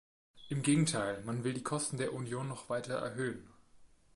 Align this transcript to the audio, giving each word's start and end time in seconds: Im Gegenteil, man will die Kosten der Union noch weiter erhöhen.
Im 0.49 0.63
Gegenteil, 0.63 1.21
man 1.25 1.43
will 1.43 1.53
die 1.53 1.61
Kosten 1.61 1.97
der 1.97 2.15
Union 2.15 2.47
noch 2.47 2.69
weiter 2.71 2.95
erhöhen. 2.95 3.47